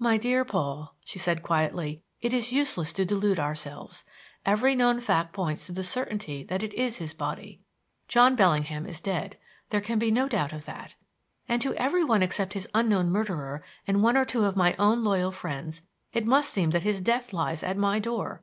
[0.00, 4.02] "My dear Paul," she said quietly, "it is useless to delude ourselves.
[4.44, 7.60] Every known fact points to the certainty that it is his body.
[8.08, 9.38] John Bellingham is dead:
[9.68, 10.96] there can be no doubt of that.
[11.48, 15.04] And to every one except his unknown murderer and one or two of my own
[15.04, 15.82] loyal friends,
[16.12, 18.42] it must seem that his death lies at my door.